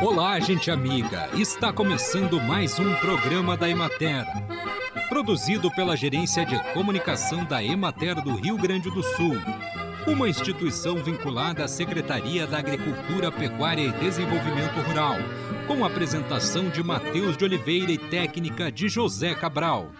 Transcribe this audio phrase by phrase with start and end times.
[0.00, 1.28] Olá, gente amiga!
[1.34, 4.24] Está começando mais um programa da Emater.
[5.08, 9.36] Produzido pela Gerência de Comunicação da Emater do Rio Grande do Sul.
[10.06, 15.16] Uma instituição vinculada à Secretaria da Agricultura, Pecuária e Desenvolvimento Rural.
[15.66, 19.90] Com apresentação de Matheus de Oliveira e técnica de José Cabral.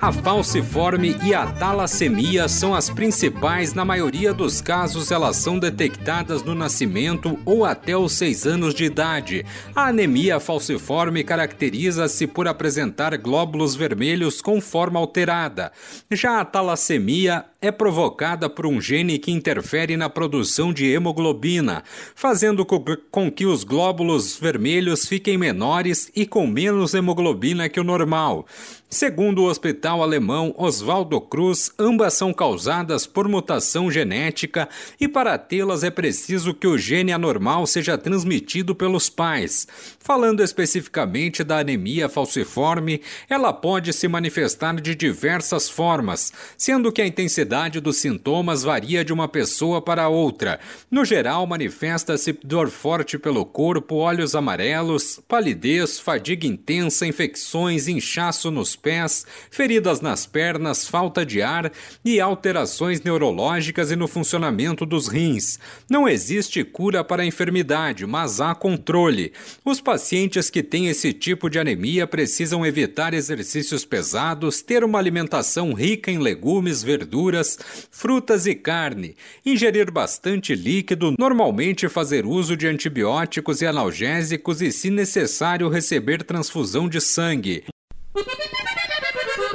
[0.00, 3.74] A falciforme e a talassemia são as principais.
[3.74, 8.84] Na maioria dos casos, elas são detectadas no nascimento ou até os seis anos de
[8.84, 9.44] idade.
[9.74, 15.72] A anemia falciforme caracteriza-se por apresentar glóbulos vermelhos com forma alterada.
[16.12, 21.82] Já a talassemia é provocada por um gene que interfere na produção de hemoglobina,
[22.14, 28.46] fazendo com que os glóbulos vermelhos fiquem menores e com menos hemoglobina que o normal.
[28.90, 34.66] Segundo o hospital alemão Oswaldo Cruz, ambas são causadas por mutação genética
[34.98, 39.68] e para tê-las é preciso que o gene anormal seja transmitido pelos pais.
[39.98, 47.06] Falando especificamente da anemia falciforme, ela pode se manifestar de diversas formas, sendo que a
[47.06, 50.58] intensidade dos sintomas varia de uma pessoa para outra.
[50.90, 58.77] No geral, manifesta-se dor forte pelo corpo, olhos amarelos, palidez, fadiga intensa, infecções, inchaço nos
[58.78, 61.70] pés, feridas nas pernas, falta de ar
[62.02, 65.58] e alterações neurológicas e no funcionamento dos rins.
[65.90, 69.32] Não existe cura para a enfermidade, mas há controle.
[69.64, 75.74] Os pacientes que têm esse tipo de anemia precisam evitar exercícios pesados, ter uma alimentação
[75.74, 77.58] rica em legumes, verduras,
[77.90, 84.90] frutas e carne, ingerir bastante líquido, normalmente fazer uso de antibióticos e analgésicos e, se
[84.90, 87.64] necessário, receber transfusão de sangue.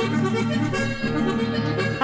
[0.03, 0.32] Thank you.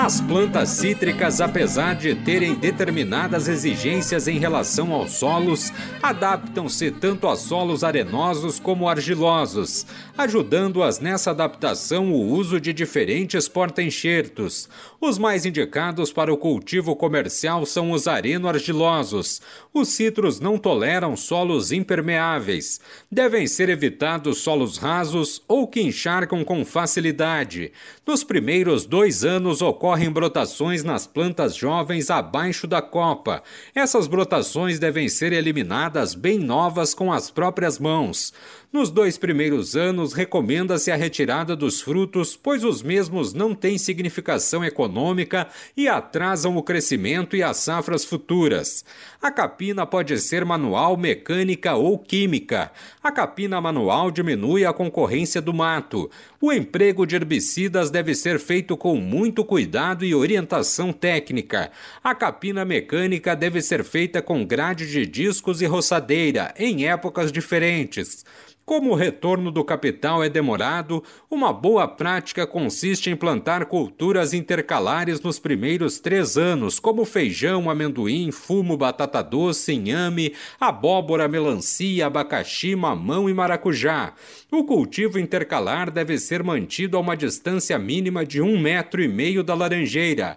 [0.09, 5.71] As plantas cítricas, apesar de terem determinadas exigências em relação aos solos,
[6.02, 9.86] adaptam-se tanto a solos arenosos como argilosos,
[10.17, 14.67] ajudando-as nessa adaptação o uso de diferentes porta-enxertos.
[14.99, 19.39] Os mais indicados para o cultivo comercial são os areno-argilosos.
[19.71, 22.81] Os citros não toleram solos impermeáveis.
[23.11, 27.71] Devem ser evitados solos rasos ou que encharcam com facilidade.
[28.08, 33.43] Nos primeiros dois anos ocorre ocorrem brotações nas plantas jovens abaixo da copa.
[33.76, 38.33] Essas brotações devem ser eliminadas bem novas com as próprias mãos.
[38.71, 44.64] Nos dois primeiros anos, recomenda-se a retirada dos frutos, pois os mesmos não têm significação
[44.64, 48.86] econômica e atrasam o crescimento e as safras futuras.
[49.20, 52.71] A capina pode ser manual, mecânica ou química.
[53.04, 56.09] A capina manual diminui a concorrência do mato.
[56.39, 61.71] O emprego de herbicidas deve ser feito com muito cuidado e orientação técnica.
[62.03, 68.25] A capina mecânica deve ser feita com grade de discos e roçadeira, em épocas diferentes.
[68.69, 75.19] Como o retorno do capital é demorado, uma boa prática consiste em plantar culturas intercalares
[75.21, 83.27] nos primeiros três anos, como feijão, amendoim, fumo, batata doce, inhame, abóbora, melancia, abacaxi, mamão
[83.27, 84.13] e maracujá.
[84.52, 89.43] O cultivo intercalar deve ser mantido a uma distância mínima de um metro e meio
[89.43, 90.35] da laranjeira.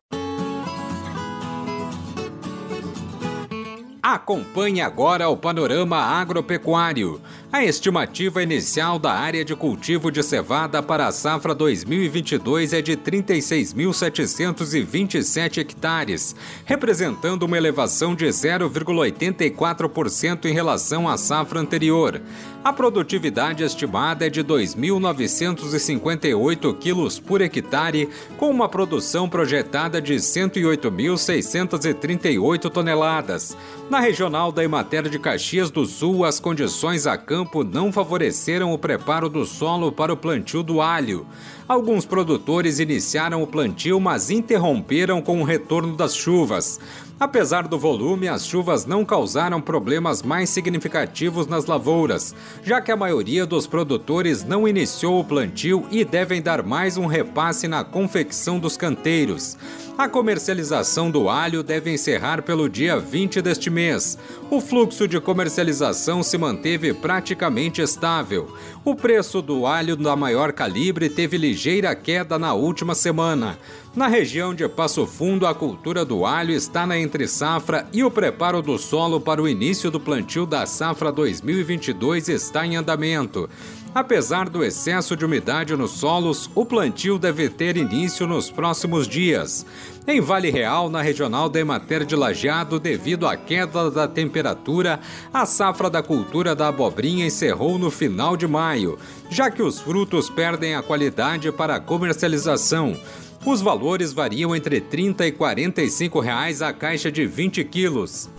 [4.03, 7.21] Acompanhe agora o panorama agropecuário.
[7.53, 12.97] A estimativa inicial da área de cultivo de cevada para a safra 2022 é de
[12.97, 22.21] 36.727 hectares, representando uma elevação de 0,84% em relação à safra anterior.
[22.65, 28.09] A produtividade estimada é de 2.958 quilos por hectare,
[28.39, 33.57] com uma produção projetada de 108.638 toneladas.
[33.91, 38.79] Na regional da Emater de Caxias do Sul, as condições a campo não favoreceram o
[38.79, 41.27] preparo do solo para o plantio do alho.
[41.69, 46.81] Alguns produtores iniciaram o plantio, mas interromperam com o retorno das chuvas.
[47.23, 52.35] Apesar do volume, as chuvas não causaram problemas mais significativos nas lavouras,
[52.65, 57.07] já que a maioria dos produtores não iniciou o plantio e devem dar mais um
[57.07, 59.57] repasse na confecção dos canteiros.
[59.97, 64.19] A comercialização do alho deve encerrar pelo dia 20 deste mês.
[64.51, 68.53] O fluxo de comercialização se manteve praticamente estável.
[68.85, 73.57] O preço do alho da maior calibre teve ligeira queda na última semana.
[73.95, 78.61] Na região de Passo Fundo, a cultura do alho está na entre-safra e o preparo
[78.61, 83.49] do solo para o início do plantio da safra 2022 está em andamento.
[83.95, 89.67] Apesar do excesso de umidade nos solos, o plantio deve ter início nos próximos dias.
[90.07, 94.99] Em Vale Real, na regional da Emater de Lajeado, devido à queda da temperatura,
[95.33, 98.99] a safra da cultura da abobrinha encerrou no final de maio,
[99.29, 102.97] já que os frutos perdem a qualidade para a comercialização.
[103.45, 108.31] Os valores variam entre R$ 30 e 45 reais a caixa de 20 quilos.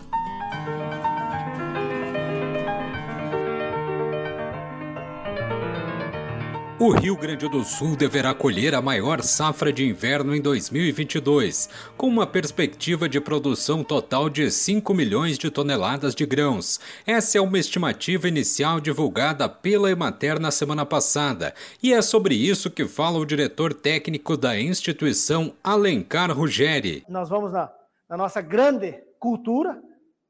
[6.83, 12.07] O Rio Grande do Sul deverá colher a maior safra de inverno em 2022, com
[12.07, 16.81] uma perspectiva de produção total de 5 milhões de toneladas de grãos.
[17.07, 22.69] Essa é uma estimativa inicial divulgada pela Emater na semana passada, e é sobre isso
[22.69, 27.06] que fala o diretor técnico da instituição, Alencar Ruggeri.
[27.07, 27.71] Nós vamos na,
[28.09, 29.81] na nossa grande cultura,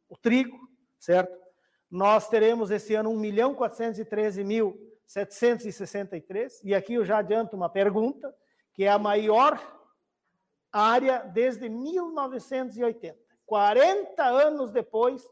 [0.07, 0.55] o trigo,
[0.99, 1.33] certo?
[1.89, 7.69] Nós teremos esse ano 1 milhão 413 mil 763, e aqui eu já adianto uma
[7.69, 8.35] pergunta,
[8.73, 9.61] que é a maior
[10.71, 13.15] área desde 1980.
[13.45, 15.23] 40 anos depois,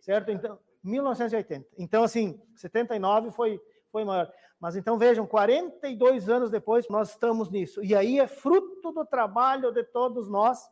[0.00, 0.32] certo?
[0.32, 1.68] Então, 1980.
[1.78, 3.60] Então, assim, 79 foi,
[3.92, 4.28] foi maior.
[4.58, 7.80] Mas então vejam, 42 anos depois nós estamos nisso.
[7.84, 10.68] E aí é fruto do trabalho de todos nós,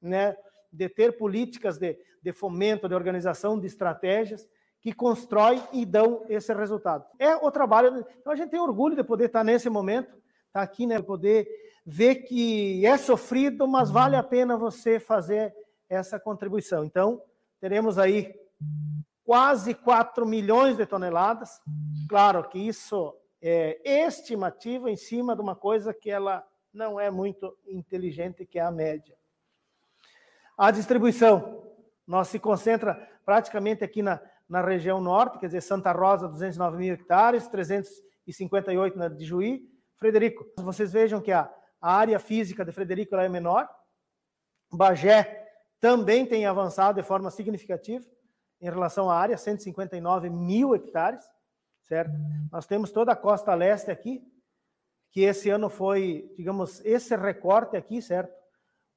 [0.00, 0.36] né?
[0.72, 4.48] De ter políticas de, de fomento, de organização, de estratégias
[4.86, 7.04] que constrói e dão esse resultado.
[7.18, 8.06] É o trabalho.
[8.20, 10.16] Então a gente tem orgulho de poder estar nesse momento,
[10.46, 11.48] estar aqui, né, poder
[11.84, 15.52] ver que é sofrido, mas vale a pena você fazer
[15.88, 16.84] essa contribuição.
[16.84, 17.20] Então,
[17.60, 18.32] teremos aí
[19.24, 21.60] quase 4 milhões de toneladas.
[22.08, 23.12] Claro que isso
[23.42, 28.62] é estimativa em cima de uma coisa que ela não é muito inteligente, que é
[28.62, 29.16] a média.
[30.56, 31.72] A distribuição,
[32.06, 32.94] nós se concentra
[33.24, 39.08] praticamente aqui na na região norte, quer dizer, Santa Rosa, 209 mil hectares, 358 na
[39.08, 39.68] de Juí.
[39.96, 43.68] Frederico, vocês vejam que a, a área física de Frederico é menor.
[44.72, 45.46] Bagé
[45.80, 48.04] também tem avançado de forma significativa
[48.60, 51.24] em relação à área, 159 mil hectares,
[51.82, 52.12] certo?
[52.50, 54.22] Nós temos toda a costa leste aqui,
[55.10, 58.34] que esse ano foi, digamos, esse recorte aqui, certo?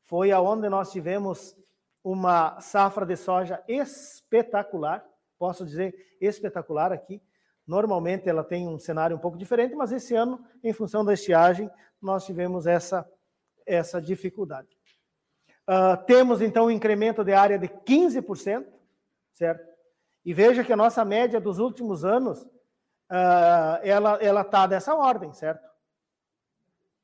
[0.04, 1.56] Foi aonde nós tivemos
[2.04, 5.06] uma safra de soja espetacular,
[5.40, 7.22] posso dizer, espetacular aqui.
[7.66, 11.72] Normalmente ela tem um cenário um pouco diferente, mas esse ano, em função da estiagem,
[12.02, 13.10] nós tivemos essa,
[13.66, 14.68] essa dificuldade.
[15.68, 18.66] Uh, temos então um incremento de área de 15%,
[19.32, 19.70] certo?
[20.26, 25.64] E veja que a nossa média dos últimos anos, uh, ela está dessa ordem, certo?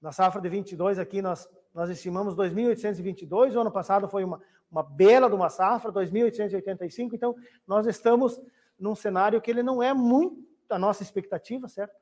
[0.01, 4.42] Na safra de 22 aqui nós, nós estimamos 2.822, o ano passado foi uma,
[4.72, 7.10] uma bela de uma safra, 2.885.
[7.13, 7.36] Então,
[7.68, 8.42] nós estamos
[8.80, 11.94] num cenário que ele não é muito a nossa expectativa, certo?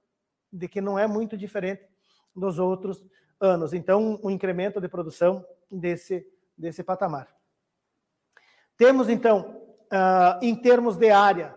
[0.51, 1.83] De que não é muito diferente
[2.35, 3.03] dos outros
[3.39, 3.73] anos.
[3.73, 6.23] Então, um incremento de produção desse,
[6.55, 7.35] desse patamar.
[8.77, 9.59] Temos, então,
[9.91, 11.55] uh, em termos de área,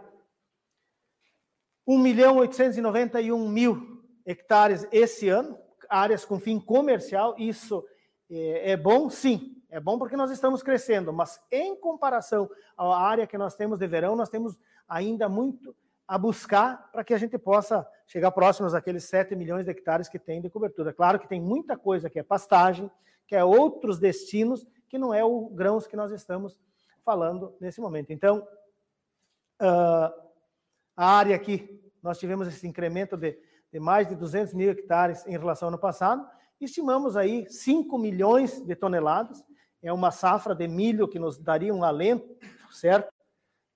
[1.86, 7.34] 1 milhão 891 mil hectares esse ano, áreas com fim comercial.
[7.38, 7.84] Isso
[8.30, 9.08] é, é bom?
[9.08, 13.78] Sim, é bom porque nós estamos crescendo, mas em comparação à área que nós temos
[13.78, 14.58] de verão, nós temos
[14.88, 15.74] ainda muito
[16.06, 20.18] a buscar para que a gente possa chegar próximos àqueles 7 milhões de hectares que
[20.18, 20.92] tem de cobertura.
[20.92, 22.90] Claro que tem muita coisa que é pastagem,
[23.26, 26.56] que é outros destinos, que não é o grãos que nós estamos
[27.04, 28.12] falando nesse momento.
[28.12, 28.46] Então,
[29.60, 30.26] uh,
[30.96, 33.36] a área aqui, nós tivemos esse incremento de,
[33.72, 36.24] de mais de 200 mil hectares em relação ao ano passado,
[36.64, 39.44] estimamos aí 5 milhões de toneladas,
[39.82, 42.26] é uma safra de milho que nos daria um alento,
[42.70, 43.12] certo?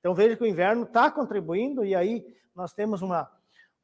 [0.01, 3.31] Então veja que o inverno está contribuindo e aí nós temos uma,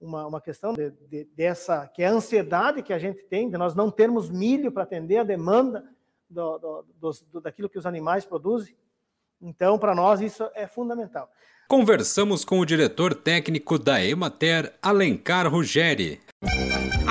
[0.01, 3.59] uma, uma questão de, de, dessa, que é a ansiedade que a gente tem, de
[3.59, 5.85] nós não termos milho para atender a demanda
[6.29, 6.85] do, do,
[7.33, 8.77] do, daquilo que os animais produzem.
[9.41, 11.31] Então, para nós, isso é fundamental.
[11.69, 16.21] Conversamos com o diretor técnico da Emater, Alencar Ruggeri.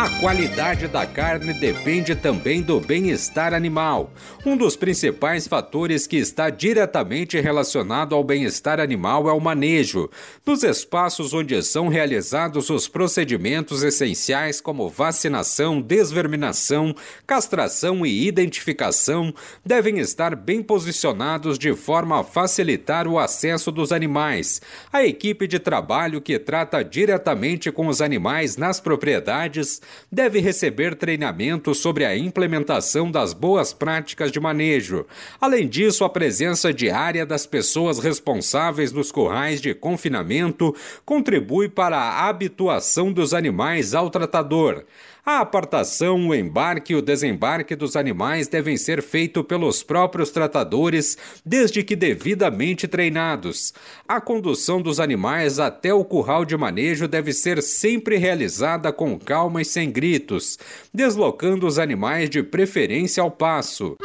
[0.06, 4.14] A qualidade da carne depende também do bem-estar animal.
[4.46, 10.08] Um dos principais fatores que está diretamente relacionado ao bem-estar animal é o manejo.
[10.46, 16.96] Nos espaços onde são realizados os procedimentos essenciais como vacinação, desverminação,
[17.26, 19.34] castração e identificação,
[19.66, 24.62] devem estar bem posicionados de forma a facilitar o acesso dos animais.
[24.94, 31.74] A equipe de trabalho que trata diretamente com os animais nas propriedades deve receber treinamento
[31.74, 35.06] sobre a implementação das boas práticas de manejo.
[35.40, 40.76] Além disso, a presença diária das pessoas responsáveis nos currais de confinamento
[41.06, 44.84] contribui para a habituação dos animais ao tratador.
[45.26, 51.18] A apartação, o embarque e o desembarque dos animais devem ser feitos pelos próprios tratadores,
[51.44, 53.74] desde que devidamente treinados.
[54.08, 59.64] A condução dos animais até o curral de manejo deve ser sempre realizada com calma
[59.64, 60.60] e sem gritos,
[60.94, 63.98] deslocando os animais de preferência ao passo.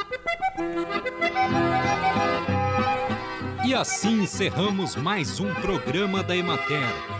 [3.62, 7.19] E assim encerramos mais um programa da Emater.